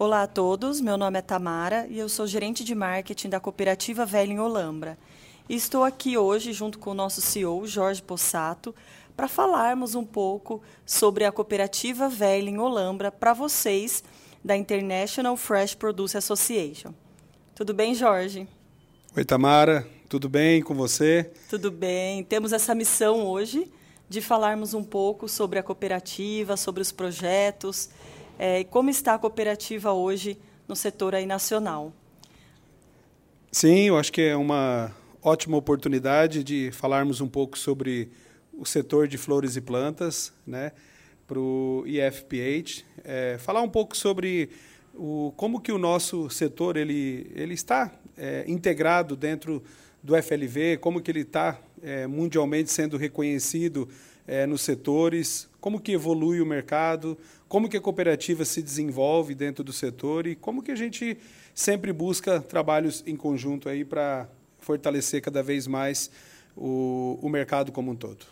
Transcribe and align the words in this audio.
Olá 0.00 0.22
a 0.22 0.26
todos, 0.28 0.80
meu 0.80 0.96
nome 0.96 1.18
é 1.18 1.22
Tamara 1.22 1.84
e 1.90 1.98
eu 1.98 2.08
sou 2.08 2.24
gerente 2.24 2.62
de 2.62 2.72
marketing 2.72 3.30
da 3.30 3.40
cooperativa 3.40 4.06
Velha 4.06 4.32
em 4.32 4.38
Olambra. 4.38 4.96
E 5.48 5.56
estou 5.56 5.82
aqui 5.82 6.16
hoje 6.16 6.52
junto 6.52 6.78
com 6.78 6.92
o 6.92 6.94
nosso 6.94 7.20
CEO, 7.20 7.66
Jorge 7.66 8.00
Possato, 8.00 8.72
para 9.16 9.26
falarmos 9.26 9.96
um 9.96 10.04
pouco 10.04 10.62
sobre 10.86 11.24
a 11.24 11.32
cooperativa 11.32 12.08
Velha 12.08 12.48
em 12.48 12.60
Olambra 12.60 13.10
para 13.10 13.32
vocês 13.32 14.04
da 14.44 14.56
International 14.56 15.36
Fresh 15.36 15.74
Produce 15.74 16.16
Association. 16.16 16.92
Tudo 17.52 17.74
bem, 17.74 17.92
Jorge? 17.92 18.46
Oi, 19.16 19.24
Tamara. 19.24 19.84
Tudo 20.08 20.28
bem 20.28 20.62
com 20.62 20.76
você? 20.76 21.28
Tudo 21.50 21.72
bem. 21.72 22.22
Temos 22.22 22.52
essa 22.52 22.72
missão 22.72 23.26
hoje 23.26 23.68
de 24.08 24.20
falarmos 24.20 24.74
um 24.74 24.84
pouco 24.84 25.28
sobre 25.28 25.58
a 25.58 25.62
cooperativa, 25.62 26.56
sobre 26.56 26.82
os 26.82 26.92
projetos 26.92 27.90
é, 28.38 28.64
como 28.64 28.88
está 28.88 29.14
a 29.14 29.18
cooperativa 29.18 29.92
hoje 29.92 30.38
no 30.68 30.76
setor 30.76 31.14
aí 31.14 31.26
nacional. 31.26 31.92
Sim, 33.50 33.88
eu 33.88 33.98
acho 33.98 34.12
que 34.12 34.20
é 34.20 34.36
uma 34.36 34.94
ótima 35.22 35.56
oportunidade 35.56 36.44
de 36.44 36.70
falarmos 36.70 37.20
um 37.20 37.28
pouco 37.28 37.58
sobre 37.58 38.10
o 38.52 38.64
setor 38.64 39.08
de 39.08 39.18
flores 39.18 39.56
e 39.56 39.60
plantas, 39.60 40.32
né, 40.46 40.72
para 41.26 41.38
o 41.38 41.84
IFPH, 41.86 42.84
é, 43.04 43.36
falar 43.38 43.62
um 43.62 43.68
pouco 43.68 43.96
sobre 43.96 44.50
o, 44.94 45.32
como 45.36 45.60
que 45.60 45.70
o 45.70 45.78
nosso 45.78 46.28
setor 46.30 46.76
ele, 46.76 47.30
ele 47.34 47.54
está 47.54 47.92
é, 48.16 48.44
integrado 48.46 49.14
dentro 49.14 49.62
do 50.02 50.20
FLV, 50.20 50.78
como 50.78 51.00
que 51.00 51.10
ele 51.10 51.20
está 51.20 51.58
é, 51.82 52.06
mundialmente 52.06 52.70
sendo 52.70 52.96
reconhecido 52.96 53.88
é, 54.28 54.46
nos 54.46 54.60
setores, 54.60 55.48
como 55.58 55.80
que 55.80 55.92
evolui 55.92 56.40
o 56.42 56.46
mercado, 56.46 57.16
como 57.48 57.66
que 57.66 57.78
a 57.78 57.80
cooperativa 57.80 58.44
se 58.44 58.62
desenvolve 58.62 59.34
dentro 59.34 59.64
do 59.64 59.72
setor 59.72 60.26
e 60.26 60.36
como 60.36 60.62
que 60.62 60.70
a 60.70 60.76
gente 60.76 61.16
sempre 61.54 61.92
busca 61.92 62.38
trabalhos 62.38 63.02
em 63.06 63.16
conjunto 63.16 63.70
aí 63.70 63.86
para 63.86 64.28
fortalecer 64.60 65.22
cada 65.22 65.42
vez 65.42 65.66
mais 65.66 66.10
o, 66.54 67.18
o 67.22 67.28
mercado 67.30 67.72
como 67.72 67.90
um 67.90 67.96
todo. 67.96 68.26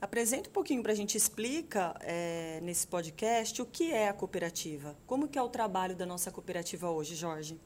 Apresenta 0.00 0.48
um 0.48 0.52
pouquinho 0.52 0.82
para 0.82 0.92
a 0.92 0.94
gente 0.94 1.16
explica 1.16 1.94
é, 2.00 2.60
nesse 2.62 2.86
podcast 2.86 3.60
o 3.60 3.66
que 3.66 3.90
é 3.90 4.08
a 4.08 4.12
cooperativa, 4.12 4.94
como 5.06 5.26
que 5.26 5.38
é 5.38 5.42
o 5.42 5.48
trabalho 5.48 5.96
da 5.96 6.06
nossa 6.06 6.30
cooperativa 6.30 6.90
hoje, 6.90 7.16
Jorge. 7.16 7.58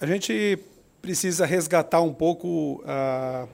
A 0.00 0.06
gente 0.06 0.58
precisa 1.00 1.46
resgatar 1.46 2.00
um 2.00 2.12
pouco 2.12 2.82
uh, 2.82 3.48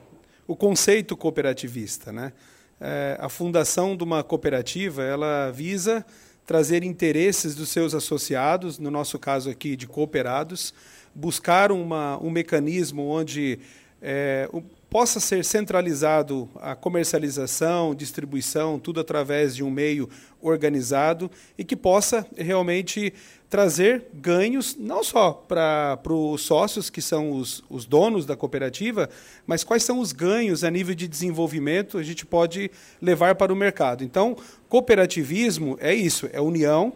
o 0.47 0.55
conceito 0.55 1.15
cooperativista, 1.15 2.11
né? 2.11 2.33
É, 2.81 3.15
a 3.19 3.29
fundação 3.29 3.95
de 3.95 4.03
uma 4.03 4.23
cooperativa 4.23 5.03
ela 5.03 5.51
visa 5.51 6.03
trazer 6.45 6.83
interesses 6.83 7.53
dos 7.53 7.69
seus 7.69 7.93
associados, 7.93 8.79
no 8.79 8.89
nosso 8.89 9.19
caso 9.19 9.49
aqui 9.49 9.75
de 9.75 9.85
cooperados, 9.87 10.73
buscar 11.13 11.71
uma, 11.71 12.17
um 12.21 12.31
mecanismo 12.31 13.07
onde 13.07 13.59
é, 14.01 14.49
possa 14.91 15.21
ser 15.21 15.45
centralizado 15.45 16.49
a 16.59 16.75
comercialização, 16.75 17.95
distribuição, 17.95 18.77
tudo 18.77 18.99
através 18.99 19.55
de 19.55 19.63
um 19.63 19.71
meio 19.71 20.09
organizado 20.41 21.31
e 21.57 21.63
que 21.63 21.77
possa 21.77 22.27
realmente 22.35 23.13
trazer 23.49 24.07
ganhos 24.13 24.75
não 24.77 25.01
só 25.01 25.31
para 25.31 25.97
os 26.09 26.41
sócios, 26.41 26.89
que 26.89 27.01
são 27.01 27.31
os, 27.31 27.63
os 27.69 27.85
donos 27.85 28.25
da 28.25 28.35
cooperativa, 28.35 29.09
mas 29.47 29.63
quais 29.63 29.81
são 29.81 29.97
os 29.97 30.11
ganhos 30.11 30.61
a 30.61 30.69
nível 30.69 30.93
de 30.93 31.07
desenvolvimento 31.07 31.97
a 31.97 32.03
gente 32.03 32.25
pode 32.25 32.69
levar 33.01 33.35
para 33.35 33.53
o 33.53 33.55
mercado. 33.55 34.03
Então, 34.03 34.35
cooperativismo 34.67 35.77
é 35.79 35.95
isso, 35.95 36.29
é 36.33 36.41
união, 36.41 36.91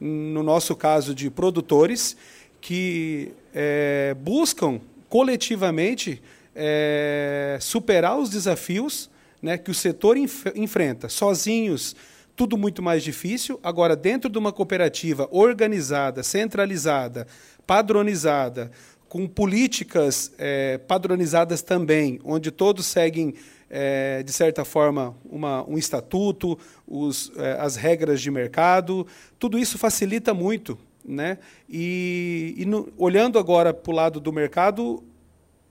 no 0.00 0.42
nosso 0.42 0.74
caso 0.74 1.14
de 1.14 1.30
produtores, 1.30 2.16
que 2.60 3.30
é, 3.54 4.16
buscam 4.18 4.80
coletivamente 5.08 6.20
é, 6.56 7.58
superar 7.60 8.18
os 8.18 8.30
desafios 8.30 9.10
né, 9.42 9.58
que 9.58 9.70
o 9.70 9.74
setor 9.74 10.16
enf 10.16 10.46
enfrenta. 10.54 11.08
Sozinhos, 11.08 11.94
tudo 12.34 12.56
muito 12.56 12.82
mais 12.82 13.02
difícil. 13.02 13.60
Agora, 13.62 13.94
dentro 13.94 14.30
de 14.30 14.38
uma 14.38 14.52
cooperativa 14.52 15.28
organizada, 15.30 16.22
centralizada, 16.22 17.26
padronizada, 17.66 18.70
com 19.08 19.26
políticas 19.26 20.32
é, 20.38 20.78
padronizadas 20.78 21.62
também, 21.62 22.18
onde 22.24 22.50
todos 22.50 22.86
seguem, 22.86 23.34
é, 23.70 24.22
de 24.22 24.32
certa 24.32 24.64
forma, 24.64 25.14
uma, 25.24 25.68
um 25.68 25.78
estatuto, 25.78 26.58
os, 26.86 27.30
é, 27.36 27.52
as 27.60 27.76
regras 27.76 28.20
de 28.20 28.30
mercado, 28.30 29.06
tudo 29.38 29.58
isso 29.58 29.78
facilita 29.78 30.34
muito. 30.34 30.78
Né? 31.04 31.38
E, 31.68 32.54
e 32.56 32.64
no, 32.64 32.92
olhando 32.96 33.38
agora 33.38 33.72
para 33.72 33.92
o 33.92 33.94
lado 33.94 34.18
do 34.18 34.32
mercado, 34.32 35.04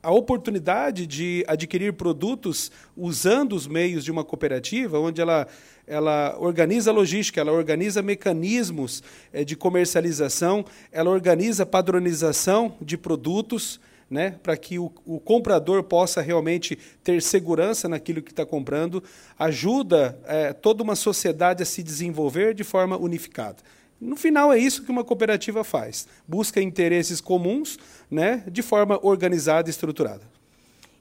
a 0.06 0.12
oportunidade 0.12 1.08
de 1.08 1.44
adquirir 1.48 1.94
produtos 1.94 2.72
usando 2.96 3.54
os 3.54 3.66
meios 3.66 4.04
de 4.06 4.12
uma 4.12 4.24
cooperativa, 4.24 5.00
onde 5.00 5.20
ela, 5.20 5.48
ela 5.88 6.38
organiza 6.40 6.92
logística, 6.92 7.42
ela 7.42 7.52
organiza 7.52 8.04
mecanismos 8.04 9.02
é, 9.34 9.44
de 9.44 9.56
comercialização, 9.56 10.64
ela 10.92 11.10
organiza 11.10 11.66
padronização 11.66 12.76
de 12.80 12.96
produtos, 13.00 13.80
né, 14.08 14.36
para 14.44 14.56
que 14.56 14.78
o, 14.78 14.92
o, 15.08 15.20
comprador 15.20 15.82
possa 15.82 16.22
realmente 16.22 16.78
ter 17.04 17.20
segurança 17.20 17.90
naquilo 17.90 18.22
que 18.22 18.32
está 18.32 18.46
comprando, 18.46 19.04
ajuda 19.40 20.20
é, 20.28 20.54
toda 20.54 20.84
uma 20.84 20.96
sociedade 20.96 21.64
a 21.64 21.66
se 21.66 21.82
desenvolver 21.82 22.54
de 22.54 22.64
forma 22.64 22.96
unificada. 22.96 23.58
No 24.00 24.16
final 24.16 24.52
é 24.52 24.58
isso 24.58 24.84
que 24.84 24.92
uma 24.92 25.04
cooperativa 25.04 25.64
faz, 25.64 26.08
busca 26.28 26.62
interesses 26.62 27.22
comuns, 27.22 27.78
né, 28.12 28.44
de 28.52 28.62
forma 28.62 29.00
organizada 29.02 29.70
e 29.70 29.72
estruturada. 29.72 30.24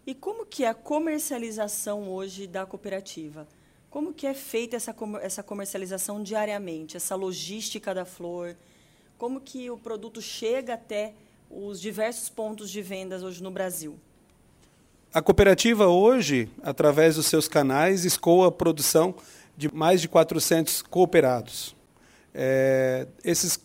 E 0.07 0.15
como 0.15 0.45
que 0.47 0.65
é 0.65 0.69
a 0.69 0.75
comercialização 0.75 2.09
hoje 2.09 2.47
da 2.47 2.65
cooperativa? 2.67 3.49
Como 3.91 4.13
que 4.13 4.27
é 4.27 4.35
feita 4.35 4.77
essa, 4.77 4.95
essa 5.23 5.43
comercialização 5.43 6.23
diariamente, 6.23 6.97
essa 6.97 7.15
logística 7.15 7.95
da 7.95 8.05
flor? 8.05 8.57
Como 9.17 9.41
que 9.41 9.71
o 9.71 9.79
produto 9.79 10.21
chega 10.21 10.75
até 10.75 11.15
os 11.51 11.81
diversos 11.81 12.29
pontos 12.29 12.71
de 12.71 12.83
vendas 12.83 13.23
hoje 13.23 13.43
no 13.43 13.51
Brasil? 13.51 13.99
A 15.13 15.23
cooperativa 15.23 15.87
hoje, 15.87 16.51
através 16.63 17.15
dos 17.15 17.27
seus 17.27 17.47
canais, 17.47 18.05
escoa 18.05 18.49
a 18.49 18.53
produção 18.53 19.15
de 19.57 19.73
mais 19.73 20.01
de 20.01 20.09
400 20.09 20.83
cooperados. 20.83 21.75
É, 22.35 23.07
esses 23.25 23.61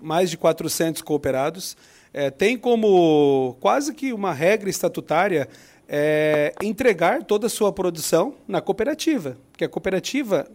mais 0.00 0.30
de 0.30 0.36
400 0.36 1.02
cooperados 1.02 1.76
é, 2.12 2.30
têm 2.30 2.58
como 2.58 3.56
quase 3.60 3.94
que 3.94 4.12
uma 4.12 4.32
regra 4.32 4.68
estatutária 4.68 5.48
é, 5.88 6.54
entregar 6.62 7.22
toda 7.22 7.46
a 7.46 7.50
sua 7.50 7.72
produção 7.72 8.34
na 8.48 8.60
cooperativa, 8.60 9.36
porque 9.50 9.64
a 9.64 9.68
cooperativa 9.68 10.50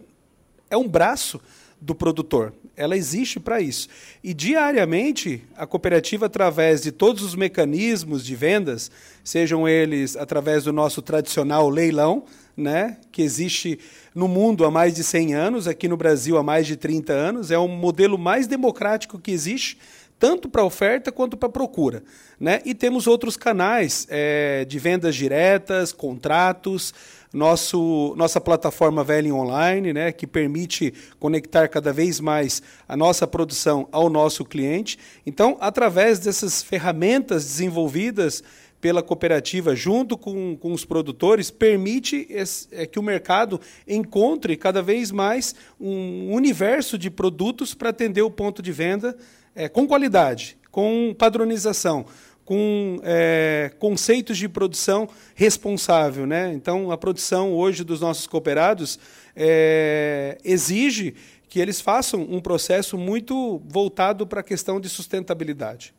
é 0.68 0.76
um 0.76 0.88
braço 0.88 1.40
do 1.80 1.94
produtor. 1.94 2.52
Ela 2.76 2.96
existe 2.96 3.38
para 3.38 3.60
isso. 3.60 3.88
E 4.22 4.34
diariamente, 4.34 5.44
a 5.56 5.66
cooperativa, 5.66 6.26
através 6.26 6.82
de 6.82 6.92
todos 6.92 7.22
os 7.22 7.34
mecanismos 7.34 8.24
de 8.24 8.34
vendas, 8.34 8.90
sejam 9.22 9.68
eles 9.68 10.16
através 10.16 10.64
do 10.64 10.72
nosso 10.72 11.02
tradicional 11.02 11.68
leilão, 11.68 12.24
né, 12.56 12.96
que 13.12 13.22
existe 13.22 13.78
no 14.12 14.26
mundo 14.26 14.64
há 14.64 14.70
mais 14.70 14.94
de 14.94 15.04
100 15.04 15.34
anos, 15.34 15.68
aqui 15.68 15.86
no 15.86 15.96
Brasil 15.96 16.36
há 16.36 16.42
mais 16.42 16.66
de 16.66 16.76
30 16.76 17.12
anos, 17.12 17.50
é 17.52 17.58
o 17.58 17.68
modelo 17.68 18.18
mais 18.18 18.48
democrático 18.48 19.18
que 19.18 19.30
existe, 19.30 19.78
tanto 20.18 20.48
para 20.48 20.64
oferta 20.64 21.12
quanto 21.12 21.36
para 21.36 21.48
procura. 21.48 22.02
Né? 22.40 22.60
E 22.64 22.74
temos 22.74 23.06
outros 23.06 23.36
canais 23.36 24.06
é, 24.10 24.64
de 24.64 24.78
vendas 24.78 25.14
diretas, 25.14 25.92
contratos, 25.92 26.92
nosso, 27.32 28.14
nossa 28.16 28.40
plataforma 28.40 29.04
Velho 29.04 29.36
Online, 29.36 29.92
né, 29.92 30.12
que 30.12 30.26
permite 30.26 30.92
conectar 31.18 31.68
cada 31.68 31.92
vez 31.92 32.20
mais 32.20 32.62
a 32.88 32.96
nossa 32.96 33.26
produção 33.26 33.88
ao 33.92 34.08
nosso 34.08 34.44
cliente. 34.44 34.98
Então, 35.26 35.56
através 35.60 36.18
dessas 36.18 36.62
ferramentas 36.62 37.44
desenvolvidas 37.44 38.42
pela 38.80 39.02
cooperativa 39.02 39.74
junto 39.74 40.16
com, 40.16 40.56
com 40.56 40.72
os 40.72 40.84
produtores 40.84 41.50
permite 41.50 42.26
esse, 42.30 42.68
é, 42.70 42.86
que 42.86 42.98
o 42.98 43.02
mercado 43.02 43.60
encontre 43.86 44.56
cada 44.56 44.80
vez 44.80 45.10
mais 45.10 45.54
um 45.80 46.32
universo 46.32 46.96
de 46.96 47.10
produtos 47.10 47.74
para 47.74 47.90
atender 47.90 48.22
o 48.22 48.30
ponto 48.30 48.62
de 48.62 48.70
venda 48.70 49.16
é, 49.54 49.68
com 49.68 49.86
qualidade, 49.86 50.56
com 50.70 51.14
padronização, 51.18 52.06
com 52.48 52.98
é, 53.02 53.70
conceitos 53.78 54.38
de 54.38 54.48
produção 54.48 55.06
responsável. 55.34 56.26
Né? 56.26 56.50
Então, 56.54 56.90
a 56.90 56.96
produção 56.96 57.52
hoje 57.52 57.84
dos 57.84 58.00
nossos 58.00 58.26
cooperados 58.26 58.98
é, 59.36 60.38
exige 60.42 61.14
que 61.46 61.60
eles 61.60 61.78
façam 61.78 62.22
um 62.22 62.40
processo 62.40 62.96
muito 62.96 63.60
voltado 63.66 64.26
para 64.26 64.40
a 64.40 64.42
questão 64.42 64.80
de 64.80 64.88
sustentabilidade. 64.88 65.94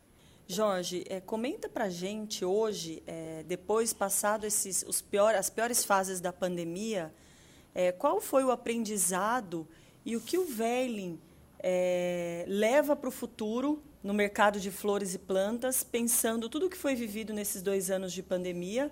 Jorge, 0.47 1.05
é, 1.07 1.21
comenta 1.21 1.69
para 1.69 1.83
a 1.83 1.89
gente 1.91 2.43
hoje, 2.43 3.03
é, 3.05 3.43
depois 3.47 3.93
passado 3.93 4.43
esses, 4.43 4.83
os 4.87 5.03
pior, 5.03 5.35
as 5.35 5.51
piores 5.51 5.85
fases 5.85 6.19
da 6.19 6.33
pandemia, 6.33 7.13
é, 7.75 7.91
qual 7.91 8.19
foi 8.19 8.43
o 8.43 8.49
aprendizado 8.49 9.67
e 10.03 10.15
o 10.15 10.19
que 10.19 10.39
o 10.39 10.45
Velin 10.45 11.19
é, 11.59 12.43
leva 12.47 12.95
para 12.95 13.09
o 13.09 13.11
futuro 13.11 13.83
no 14.03 14.13
mercado 14.13 14.59
de 14.59 14.71
flores 14.71 15.13
e 15.13 15.19
plantas, 15.19 15.83
pensando 15.83 16.49
tudo 16.49 16.69
que 16.69 16.77
foi 16.77 16.95
vivido 16.95 17.33
nesses 17.33 17.61
dois 17.61 17.91
anos 17.91 18.13
de 18.13 18.23
pandemia, 18.23 18.91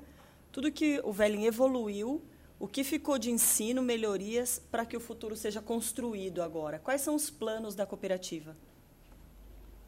tudo 0.52 0.72
que 0.72 1.00
o 1.04 1.12
Velling 1.12 1.46
evoluiu, 1.46 2.22
o 2.60 2.68
que 2.68 2.84
ficou 2.84 3.18
de 3.18 3.30
ensino, 3.30 3.82
melhorias 3.82 4.62
para 4.72 4.86
que 4.86 4.98
o 4.98 5.00
futuro 5.00 5.36
seja 5.36 5.62
construído 5.62 6.42
agora. 6.42 6.80
Quais 6.80 7.02
são 7.02 7.16
os 7.16 7.30
planos 7.30 7.76
da 7.76 7.86
cooperativa? 7.86 8.56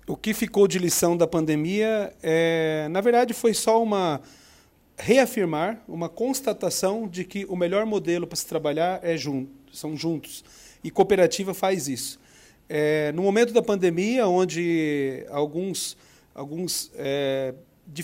O 0.07 0.15
que 0.15 0.33
ficou 0.33 0.67
de 0.67 0.79
lição 0.79 1.17
da 1.17 1.27
pandemia, 1.27 2.13
é, 2.21 2.87
na 2.89 3.01
verdade, 3.01 3.33
foi 3.33 3.53
só 3.53 3.81
uma 3.81 4.21
reafirmar, 4.97 5.81
uma 5.87 6.09
constatação 6.09 7.07
de 7.07 7.23
que 7.23 7.45
o 7.45 7.55
melhor 7.55 7.85
modelo 7.85 8.27
para 8.27 8.35
se 8.35 8.45
trabalhar 8.45 8.99
é 9.03 9.15
junto, 9.15 9.51
são 9.71 9.95
juntos. 9.95 10.43
E 10.83 10.91
cooperativa 10.91 11.53
faz 11.53 11.87
isso. 11.87 12.19
É, 12.69 13.11
no 13.13 13.23
momento 13.23 13.51
da 13.51 13.63
pandemia, 13.63 14.27
onde 14.27 15.25
alguns, 15.29 15.97
alguns 16.35 16.91
é, 16.95 17.55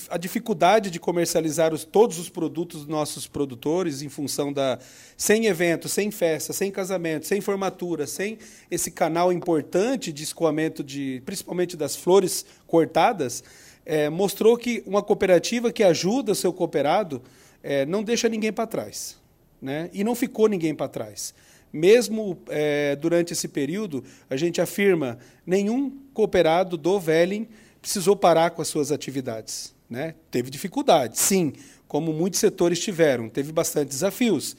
a 0.10 0.18
dificuldade 0.18 0.90
de 0.90 1.00
comercializar 1.00 1.74
os, 1.74 1.84
todos 1.84 2.18
os 2.18 2.30
produtos 2.30 2.82
dos 2.82 2.88
nossos 2.88 3.28
produtores 3.28 4.02
em 4.02 4.10
função 4.10 4.52
da 4.52 4.80
sem 5.16 5.46
evento, 5.46 5.88
sem 5.88 6.10
festa, 6.10 6.52
sem 6.52 6.72
casamento, 6.72 7.28
sem 7.28 7.40
formatura, 7.40 8.08
sem 8.08 8.40
esse 8.72 8.90
canal 8.90 9.32
importante 9.32 10.12
de 10.12 10.24
escoamento 10.24 10.84
de 10.84 11.22
principalmente 11.26 11.78
das 11.78 11.96
flores 11.96 12.46
cortadas, 12.66 13.44
é, 13.86 14.10
mostrou 14.10 14.58
que 14.58 14.82
uma 14.88 15.04
cooperativa 15.04 15.72
que 15.72 15.84
ajuda 15.84 16.34
seu 16.34 16.52
cooperado 16.52 17.22
é, 17.62 17.86
não 17.86 18.04
deixa 18.04 18.28
ninguém 18.28 18.52
para 18.52 18.66
trás, 18.66 19.18
né? 19.62 19.90
E 19.94 20.04
não 20.04 20.16
ficou 20.16 20.48
ninguém 20.48 20.74
para 20.74 20.88
trás. 20.88 21.34
Mesmo 21.76 22.42
é, 22.48 22.96
durante 22.96 23.34
esse 23.34 23.50
período, 23.50 24.02
a 24.30 24.38
gente 24.38 24.62
afirma 24.62 25.20
nenhum 25.46 25.92
cooperado 26.14 26.78
do 26.78 26.98
Velling 26.98 27.50
precisou 27.82 28.16
parar 28.16 28.52
com 28.52 28.62
as 28.62 28.70
suas 28.70 28.94
atividades. 28.94 29.76
Né? 29.90 30.16
Teve 30.32 30.50
dificuldade, 30.50 31.20
sim, 31.20 31.52
como 31.86 32.14
muitos 32.14 32.40
setores 32.40 32.80
tiveram, 32.80 33.28
teve 33.28 33.52
bastante 33.52 33.90
desafios, 33.90 34.56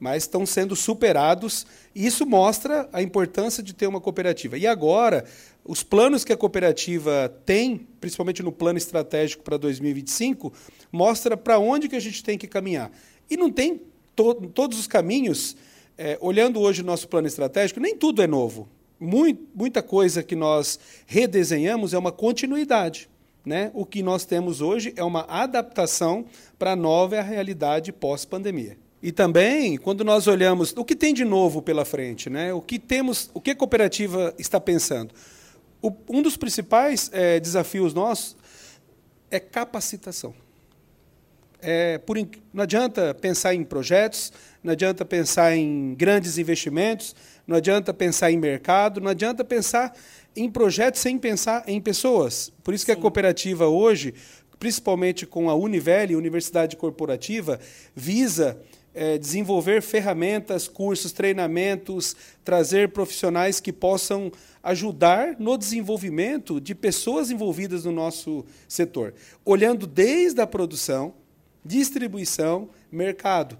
mas 0.00 0.22
estão 0.22 0.46
sendo 0.46 0.74
superados, 0.74 1.66
e 1.94 2.06
isso 2.06 2.24
mostra 2.24 2.88
a 2.94 3.02
importância 3.02 3.62
de 3.62 3.74
ter 3.74 3.86
uma 3.86 4.00
cooperativa. 4.00 4.56
E 4.56 4.66
agora, 4.66 5.26
os 5.66 5.82
planos 5.82 6.24
que 6.24 6.32
a 6.32 6.36
cooperativa 6.36 7.30
tem, 7.44 7.86
principalmente 8.00 8.42
no 8.42 8.50
plano 8.50 8.78
estratégico 8.78 9.42
para 9.42 9.58
2025, 9.58 10.50
mostra 10.90 11.36
para 11.36 11.58
onde 11.58 11.90
que 11.90 11.96
a 11.96 12.00
gente 12.00 12.24
tem 12.24 12.38
que 12.38 12.46
caminhar. 12.46 12.90
E 13.28 13.36
não 13.36 13.52
tem 13.52 13.82
to 14.16 14.34
todos 14.54 14.78
os 14.78 14.86
caminhos 14.86 15.54
é, 15.96 16.18
olhando 16.20 16.60
hoje 16.60 16.82
o 16.82 16.84
nosso 16.84 17.08
plano 17.08 17.26
estratégico, 17.26 17.80
nem 17.80 17.96
tudo 17.96 18.22
é 18.22 18.26
novo. 18.26 18.68
muita 19.54 19.82
coisa 19.82 20.22
que 20.22 20.34
nós 20.34 20.78
redesenhamos 21.06 21.92
é 21.92 21.98
uma 21.98 22.12
continuidade. 22.12 23.08
Né? 23.44 23.70
O 23.74 23.84
que 23.84 24.02
nós 24.02 24.24
temos 24.24 24.60
hoje 24.60 24.94
é 24.96 25.04
uma 25.04 25.26
adaptação 25.28 26.24
para 26.58 26.72
a 26.72 26.76
nova 26.76 27.20
realidade 27.20 27.92
pós-pandemia. 27.92 28.78
E 29.02 29.12
também, 29.12 29.76
quando 29.76 30.02
nós 30.02 30.26
olhamos 30.26 30.72
o 30.74 30.82
que 30.82 30.96
tem 30.96 31.12
de 31.12 31.26
novo 31.26 31.60
pela 31.60 31.84
frente, 31.84 32.30
né? 32.30 32.54
o 32.54 32.62
que 32.62 32.78
temos, 32.78 33.30
o 33.34 33.40
que 33.40 33.50
a 33.50 33.54
cooperativa 33.54 34.34
está 34.38 34.58
pensando. 34.58 35.14
O, 35.82 35.92
um 36.08 36.22
dos 36.22 36.38
principais 36.38 37.10
é, 37.12 37.38
desafios 37.38 37.92
nossos 37.92 38.34
é 39.30 39.38
capacitação. 39.38 40.34
É, 41.66 41.98
por, 41.98 42.16
não 42.52 42.62
adianta 42.62 43.14
pensar 43.14 43.54
em 43.54 43.64
projetos, 43.64 44.30
não 44.62 44.72
adianta 44.72 45.04
pensar 45.04 45.56
em 45.56 45.94
grandes 45.94 46.36
investimentos, 46.36 47.16
não 47.46 47.56
adianta 47.56 47.94
pensar 47.94 48.30
em 48.30 48.36
mercado, 48.36 49.00
não 49.00 49.10
adianta 49.10 49.42
pensar 49.42 49.96
em 50.36 50.50
projetos 50.50 51.00
sem 51.00 51.18
pensar 51.18 51.64
em 51.66 51.80
pessoas. 51.80 52.52
Por 52.62 52.74
isso 52.74 52.84
que 52.84 52.92
Sim. 52.92 52.98
a 52.98 53.00
cooperativa 53.00 53.66
hoje, 53.66 54.14
principalmente 54.58 55.26
com 55.26 55.48
a 55.48 55.54
Univel, 55.54 56.18
Universidade 56.18 56.76
Corporativa, 56.76 57.58
visa 57.94 58.60
é, 58.94 59.18
desenvolver 59.18 59.82
ferramentas, 59.82 60.68
cursos, 60.68 61.12
treinamentos, 61.12 62.14
trazer 62.44 62.90
profissionais 62.90 63.58
que 63.58 63.72
possam 63.72 64.30
ajudar 64.62 65.36
no 65.38 65.58
desenvolvimento 65.58 66.60
de 66.60 66.74
pessoas 66.74 67.30
envolvidas 67.30 67.84
no 67.84 67.92
nosso 67.92 68.44
setor, 68.68 69.14
olhando 69.44 69.86
desde 69.86 70.40
a 70.40 70.46
produção, 70.46 71.14
distribuição, 71.64 72.68
mercado. 72.90 73.58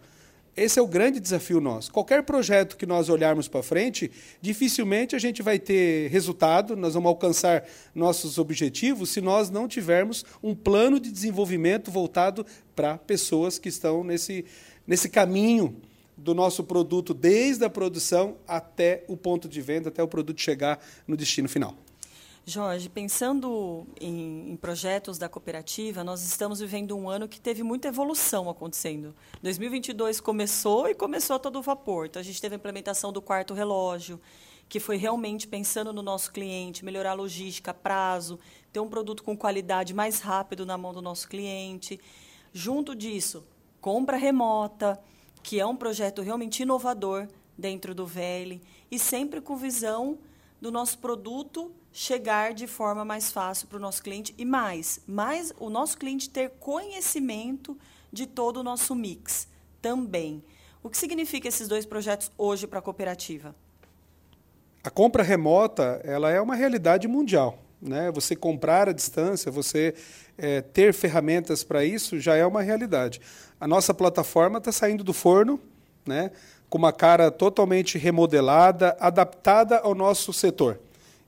Esse 0.57 0.79
é 0.79 0.83
o 0.83 0.87
grande 0.87 1.19
desafio 1.19 1.61
nosso. 1.61 1.91
Qualquer 1.91 2.23
projeto 2.23 2.77
que 2.77 2.87
nós 2.87 3.09
olharmos 3.09 3.49
para 3.49 3.63
frente, 3.63 4.11
dificilmente 4.41 5.17
a 5.17 5.19
gente 5.19 5.43
vai 5.43 5.59
ter 5.59 6.09
resultado, 6.11 6.77
nós 6.77 6.95
vamos 6.95 7.09
alcançar 7.09 7.65
nossos 7.93 8.39
objetivos 8.39 9.11
se 9.11 9.21
nós 9.21 9.51
não 9.51 9.67
tivermos 9.67 10.25
um 10.41 10.55
plano 10.55 11.01
de 11.01 11.11
desenvolvimento 11.11 11.91
voltado 11.91 12.47
para 12.77 12.97
pessoas 12.97 13.59
que 13.59 13.69
estão 13.69 14.05
nesse, 14.05 14.45
nesse 14.87 15.09
caminho 15.09 15.77
do 16.17 16.35
nosso 16.35 16.63
produto, 16.63 17.13
desde 17.13 17.65
a 17.65 17.71
produção 17.71 18.37
até 18.47 19.03
o 19.09 19.17
ponto 19.17 19.49
de 19.49 19.61
venda, 19.61 19.89
até 19.89 20.03
o 20.03 20.09
produto 20.09 20.41
chegar 20.41 20.79
no 21.09 21.17
destino 21.17 21.49
final. 21.49 21.77
Jorge, 22.47 22.91
pensando 22.91 23.87
em, 23.99 24.51
em, 24.51 24.57
projetos 24.57 25.17
da 25.17 25.31
cooperativa, 25.31 26.05
nós 26.05 26.23
estamos 26.23 26.61
vivendo 26.61 26.95
um 26.95 27.09
ano 27.09 27.27
que 27.27 27.41
teve 27.41 27.63
muita 27.63 27.89
evolução 27.89 28.51
acontecendo. 28.51 29.15
2022 29.43 30.21
começou 30.21 30.87
e 30.87 30.95
começou 30.95 31.37
a 31.37 31.39
todo 31.39 31.63
vapor. 31.63 32.05
Então, 32.05 32.21
a 32.21 32.23
gente 32.23 32.39
teve 32.43 32.55
a 32.55 32.59
implementação 32.59 33.11
do 33.11 33.23
quarto 33.23 33.55
relógio, 33.55 34.21
que 34.69 34.79
foi 34.79 34.99
realmente 34.99 35.49
pensando 35.49 35.91
no 35.91 36.03
nosso 36.03 36.31
cliente, 36.31 36.85
melhorar 36.85 37.13
a 37.13 37.15
logística, 37.15 37.73
prazo, 37.73 38.39
ter 38.71 38.81
um 38.81 38.91
produto 38.91 39.23
com 39.23 39.35
qualidade 39.35 39.95
mais 39.95 40.21
rápido 40.21 40.67
na 40.67 40.77
mão 40.77 40.93
do 40.93 41.01
nosso 41.01 41.27
cliente. 41.27 41.99
Junto 42.53 42.95
disso, 42.95 43.43
compra 43.81 44.19
remota, 44.19 45.01
que 45.43 45.59
é 45.59 45.65
um 45.65 45.77
projeto 45.77 46.21
realmente 46.21 46.63
inovador 46.63 47.27
dentro 47.57 47.95
do 47.95 48.07
VL, 48.07 48.61
e 48.91 48.99
sempre 48.99 49.41
com 49.41 49.57
visão 49.57 50.19
do 50.65 50.73
nosso 50.73 50.97
produto 50.97 51.71
chegar 51.93 52.55
de 52.55 52.67
forma 52.67 53.05
mais 53.05 53.31
fácil 53.31 53.69
para 53.69 53.77
o 53.77 53.81
nosso 53.81 54.03
cliente 54.03 54.35
e 54.39 54.47
mais, 54.47 54.99
mais 55.07 55.53
o 55.61 55.69
nosso 55.69 55.99
cliente 55.99 56.31
ter 56.31 56.53
conhecimento 56.59 57.77
de 58.11 58.27
todo 58.27 58.61
o 58.61 58.63
nosso 58.63 58.95
mix 58.95 59.47
também. 59.83 60.43
O 60.83 60.89
que 60.89 60.97
significa 60.97 61.47
esses 61.49 61.69
dois 61.69 61.85
projetos 61.85 62.33
hoje 62.39 62.67
para 62.67 62.79
a 62.79 62.83
cooperativa? 62.83 63.55
A 64.83 64.89
compra 64.89 65.23
remota 65.23 66.01
ela 66.03 66.31
é 66.31 66.41
uma 66.41 66.55
realidade 66.55 67.07
mundial. 67.07 67.59
Né? 67.83 68.11
Você 68.13 68.35
comprar 68.35 68.89
à 68.89 68.93
distância, 68.93 69.53
você 69.53 69.95
é, 70.39 70.63
ter 70.63 70.95
ferramentas 70.95 71.63
para 71.63 71.85
isso 71.85 72.19
já 72.19 72.37
é 72.37 72.47
uma 72.47 72.63
realidade. 72.63 73.21
A 73.61 73.69
nossa 73.69 73.93
plataforma 73.93 74.57
está 74.57 74.73
saindo 74.73 75.05
do 75.05 75.13
forno, 75.13 75.61
né? 76.07 76.31
Com 76.75 76.79
uma 76.79 76.93
cara 76.93 77.31
totalmente 77.31 77.99
remodelada, 77.99 78.97
adaptada 78.99 79.79
ao 79.79 79.95
nosso 79.95 80.33
setor. 80.33 80.81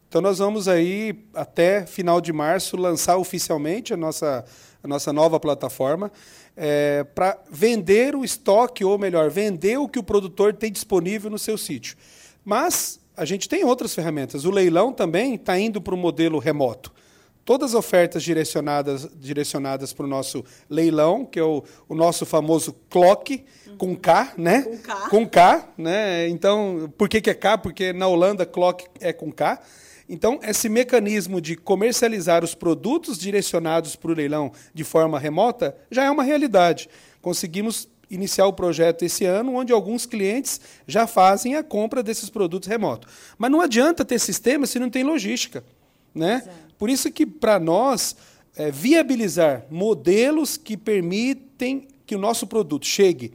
Então 0.09 0.21
nós 0.21 0.39
vamos 0.39 0.67
aí 0.67 1.25
até 1.33 1.87
final 1.87 2.21
de 2.21 2.33
março 2.33 2.77
lançar 2.77 3.17
oficialmente 3.17 3.95
a 3.95 3.97
nossa, 3.97 4.45
a 4.83 4.89
nossa 4.89 5.13
nova 5.13 5.39
plataforma 5.39 6.11
é, 6.57 7.05
para 7.15 7.39
vender 7.49 8.17
o 8.17 8.25
estoque, 8.25 8.85
ou 8.85 8.99
melhor, 8.99 9.31
vender 9.31 9.77
o 9.77 9.87
que 9.87 10.01
o 10.01 10.03
produtor 10.03 10.53
tem 10.53 10.73
disponível 10.73 11.31
no 11.31 11.39
seu 11.39 11.57
sítio. 11.57 11.97
Mas 12.45 12.99
a 13.17 13.25
gente 13.25 13.49
tem 13.49 13.63
outras 13.63 13.95
ferramentas. 13.95 14.45
O 14.45 14.51
leilão 14.51 14.93
também 14.93 15.37
está 15.37 15.57
indo 15.57 15.81
para 15.81 15.95
o 15.95 15.97
modelo 15.97 16.41
remoto. 16.41 16.93
Todas 17.47 17.71
as 17.71 17.75
ofertas 17.79 18.25
direcionadas, 18.25 19.09
direcionadas 19.15 19.93
para 19.93 20.05
o 20.05 20.09
nosso 20.09 20.45
leilão, 20.69 21.25
que 21.25 21.39
é 21.39 21.45
o, 21.45 21.63
o 21.89 21.95
nosso 21.95 22.27
famoso 22.27 22.75
clock, 22.91 23.45
uhum. 23.69 23.77
com 23.77 23.97
K, 23.97 24.35
né? 24.37 24.63
Com 24.63 24.79
K. 24.79 25.09
Com 25.09 25.29
K, 25.29 25.69
né? 25.79 26.29
Então, 26.29 26.93
por 26.99 27.09
que, 27.09 27.21
que 27.21 27.31
é 27.31 27.35
K? 27.35 27.57
Porque 27.57 27.93
na 27.93 28.09
Holanda 28.09 28.45
clock 28.45 28.85
é 28.99 29.13
com 29.13 29.31
K. 29.31 29.63
Então, 30.09 30.41
esse 30.43 30.69
mecanismo 30.69 31.41
de 31.41 31.55
comercializar 31.55 32.43
os 32.43 32.53
produtos 32.53 33.17
direcionados 33.17 33.95
para 33.95 34.11
o 34.11 34.15
leilão 34.15 34.51
de 34.75 34.83
forma 34.83 35.17
remota 35.17 35.77
já 35.89 36.03
é 36.03 36.11
uma 36.11 36.25
realidade. 36.25 36.89
Conseguimos 37.23 37.89
iniciar 38.11 38.47
o 38.47 38.53
projeto 38.53 39.05
esse 39.05 39.25
ano, 39.25 39.55
onde 39.55 39.73
alguns 39.73 40.05
clientes 40.05 40.61
já 40.85 41.07
fazem 41.07 41.55
a 41.55 41.63
compra 41.63 42.03
desses 42.03 42.29
produtos 42.29 42.69
remotos. 42.69 43.13
Mas 43.39 43.53
não 43.53 43.61
adianta 43.61 44.05
ter 44.05 44.19
sistema 44.19 44.67
se 44.67 44.81
não 44.81 44.91
tem 44.91 45.05
logística. 45.05 45.63
Né? 46.17 46.43
Por 46.79 46.89
isso 46.89 47.11
que, 47.13 47.27
para 47.27 47.61
nós, 47.61 48.17
é, 48.57 48.71
viabilizar 48.71 49.67
modelos 49.71 50.57
que 50.57 50.77
permitem 50.77 51.87
que 52.07 52.17
o 52.17 52.19
nosso 52.19 52.47
produto 52.47 52.87
chegue 52.87 53.35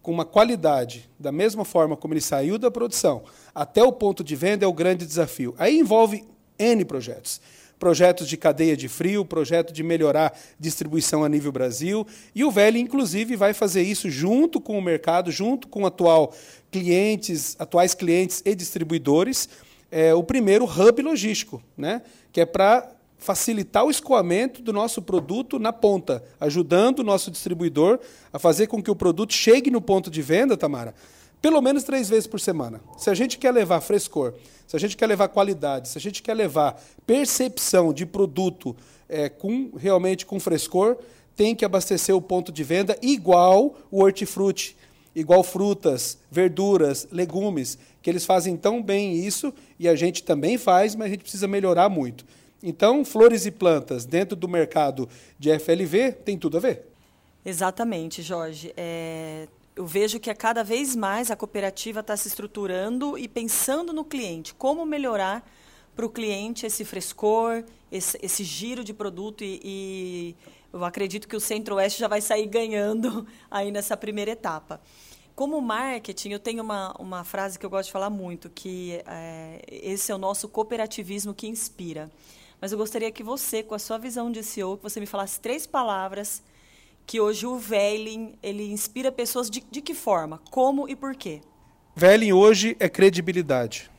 com 0.00 0.12
uma 0.12 0.24
qualidade, 0.24 1.08
da 1.18 1.32
mesma 1.32 1.64
forma 1.64 1.96
como 1.96 2.14
ele 2.14 2.20
saiu 2.20 2.58
da 2.58 2.70
produção, 2.70 3.22
até 3.54 3.82
o 3.82 3.92
ponto 3.92 4.22
de 4.22 4.36
venda 4.36 4.64
é 4.64 4.68
o 4.68 4.72
grande 4.72 5.06
desafio. 5.06 5.54
Aí 5.58 5.78
envolve 5.78 6.24
N 6.58 6.84
projetos. 6.84 7.40
Projetos 7.78 8.28
de 8.28 8.36
cadeia 8.36 8.76
de 8.76 8.88
frio, 8.88 9.24
projeto 9.24 9.72
de 9.72 9.82
melhorar 9.82 10.38
distribuição 10.58 11.24
a 11.24 11.28
nível 11.28 11.50
Brasil. 11.50 12.06
E 12.32 12.44
o 12.44 12.50
Velho, 12.50 12.78
inclusive, 12.78 13.34
vai 13.34 13.52
fazer 13.52 13.82
isso 13.82 14.08
junto 14.08 14.60
com 14.60 14.78
o 14.78 14.82
mercado, 14.82 15.32
junto 15.32 15.66
com 15.66 15.84
atual 15.84 16.32
clientes, 16.70 17.56
atuais 17.58 17.94
clientes 17.94 18.40
e 18.44 18.54
distribuidores, 18.54 19.48
é 19.92 20.14
o 20.14 20.24
primeiro 20.24 20.64
hub 20.64 21.02
logístico, 21.02 21.62
né? 21.76 22.00
que 22.32 22.40
é 22.40 22.46
para 22.46 22.90
facilitar 23.18 23.84
o 23.84 23.90
escoamento 23.90 24.62
do 24.62 24.72
nosso 24.72 25.02
produto 25.02 25.58
na 25.58 25.72
ponta, 25.72 26.24
ajudando 26.40 27.00
o 27.00 27.04
nosso 27.04 27.30
distribuidor 27.30 28.00
a 28.32 28.38
fazer 28.38 28.66
com 28.66 28.82
que 28.82 28.90
o 28.90 28.96
produto 28.96 29.34
chegue 29.34 29.70
no 29.70 29.82
ponto 29.82 30.10
de 30.10 30.22
venda, 30.22 30.56
Tamara, 30.56 30.94
pelo 31.42 31.60
menos 31.60 31.84
três 31.84 32.08
vezes 32.08 32.26
por 32.26 32.40
semana. 32.40 32.80
Se 32.96 33.10
a 33.10 33.14
gente 33.14 33.36
quer 33.36 33.52
levar 33.52 33.80
frescor, 33.82 34.32
se 34.66 34.74
a 34.74 34.80
gente 34.80 34.96
quer 34.96 35.06
levar 35.06 35.28
qualidade, 35.28 35.90
se 35.90 35.98
a 35.98 36.00
gente 36.00 36.22
quer 36.22 36.34
levar 36.34 36.82
percepção 37.06 37.92
de 37.92 38.06
produto 38.06 38.74
é, 39.08 39.28
com 39.28 39.72
realmente 39.76 40.24
com 40.24 40.40
frescor, 40.40 40.96
tem 41.36 41.54
que 41.54 41.66
abastecer 41.66 42.16
o 42.16 42.22
ponto 42.22 42.50
de 42.50 42.64
venda 42.64 42.96
igual 43.02 43.76
o 43.90 44.02
hortifruti, 44.02 44.74
igual 45.14 45.42
frutas, 45.42 46.18
verduras, 46.30 47.06
legumes, 47.12 47.78
que 48.02 48.10
eles 48.10 48.26
fazem 48.26 48.56
tão 48.56 48.82
bem 48.82 49.14
isso 49.14 49.54
e 49.78 49.88
a 49.88 49.94
gente 49.94 50.22
também 50.22 50.58
faz, 50.58 50.94
mas 50.94 51.06
a 51.06 51.10
gente 51.10 51.22
precisa 51.22 51.46
melhorar 51.46 51.88
muito. 51.88 52.26
Então, 52.62 53.04
flores 53.04 53.46
e 53.46 53.50
plantas 53.50 54.04
dentro 54.04 54.36
do 54.36 54.48
mercado 54.48 55.08
de 55.38 55.56
FLV 55.58 56.12
tem 56.12 56.36
tudo 56.36 56.56
a 56.56 56.60
ver. 56.60 56.86
Exatamente, 57.44 58.22
Jorge. 58.22 58.72
É, 58.76 59.48
eu 59.74 59.86
vejo 59.86 60.20
que 60.20 60.30
a 60.30 60.34
cada 60.34 60.62
vez 60.62 60.94
mais 60.94 61.30
a 61.30 61.36
cooperativa 61.36 62.00
está 62.00 62.16
se 62.16 62.28
estruturando 62.28 63.18
e 63.18 63.26
pensando 63.26 63.92
no 63.92 64.04
cliente, 64.04 64.54
como 64.54 64.84
melhorar 64.84 65.44
para 65.94 66.06
o 66.06 66.08
cliente 66.08 66.66
esse 66.66 66.84
frescor, 66.84 67.64
esse, 67.90 68.18
esse, 68.22 68.44
giro 68.44 68.82
de 68.84 68.94
produto 68.94 69.42
e, 69.44 69.60
e 69.62 70.36
eu 70.72 70.84
acredito 70.84 71.28
que 71.28 71.36
o 71.36 71.40
Centro-Oeste 71.40 72.00
já 72.00 72.08
vai 72.08 72.20
sair 72.20 72.46
ganhando 72.46 73.26
aí 73.50 73.70
nessa 73.70 73.96
primeira 73.96 74.30
etapa. 74.30 74.80
Como 75.34 75.60
marketing, 75.60 76.30
eu 76.30 76.38
tenho 76.38 76.62
uma, 76.62 76.94
uma 76.98 77.24
frase 77.24 77.58
que 77.58 77.64
eu 77.64 77.70
gosto 77.70 77.86
de 77.86 77.92
falar 77.92 78.10
muito, 78.10 78.50
que 78.50 79.00
é, 79.06 79.62
esse 79.68 80.12
é 80.12 80.14
o 80.14 80.18
nosso 80.18 80.48
cooperativismo 80.48 81.32
que 81.32 81.46
inspira. 81.46 82.10
Mas 82.60 82.70
eu 82.70 82.78
gostaria 82.78 83.10
que 83.10 83.22
você, 83.22 83.62
com 83.62 83.74
a 83.74 83.78
sua 83.78 83.98
visão 83.98 84.30
de 84.30 84.42
CEO, 84.42 84.76
que 84.76 84.82
você 84.82 85.00
me 85.00 85.06
falasse 85.06 85.40
três 85.40 85.66
palavras 85.66 86.42
que 87.06 87.20
hoje 87.20 87.46
o 87.46 87.58
Velin 87.58 88.34
ele 88.42 88.70
inspira 88.70 89.10
pessoas 89.10 89.50
de, 89.50 89.64
de 89.70 89.80
que 89.80 89.94
forma, 89.94 90.40
como 90.50 90.88
e 90.88 90.94
por 90.94 91.16
quê? 91.16 91.40
Velin 91.94 92.32
hoje 92.32 92.76
é 92.78 92.88
credibilidade. 92.88 93.90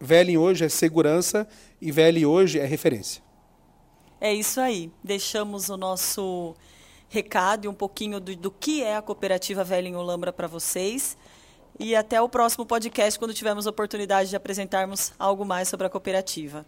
Velin 0.00 0.36
hoje 0.36 0.64
é 0.64 0.68
segurança 0.68 1.46
e 1.80 1.90
Velin 1.90 2.24
hoje 2.24 2.58
é 2.58 2.64
referência. 2.64 3.22
É 4.20 4.32
isso 4.32 4.60
aí. 4.60 4.90
Deixamos 5.02 5.68
o 5.68 5.76
nosso 5.76 6.54
recado 7.12 7.66
e 7.66 7.68
um 7.68 7.74
pouquinho 7.74 8.18
do, 8.18 8.34
do 8.34 8.50
que 8.50 8.82
é 8.82 8.96
a 8.96 9.02
cooperativa 9.02 9.62
Velin 9.62 9.94
Olambra 9.94 10.32
para 10.32 10.46
vocês. 10.48 11.14
E 11.78 11.94
até 11.94 12.18
o 12.22 12.28
próximo 12.28 12.64
podcast, 12.64 13.18
quando 13.18 13.34
tivermos 13.34 13.66
a 13.66 13.70
oportunidade 13.70 14.30
de 14.30 14.36
apresentarmos 14.36 15.12
algo 15.18 15.44
mais 15.44 15.68
sobre 15.68 15.86
a 15.86 15.90
cooperativa. 15.90 16.64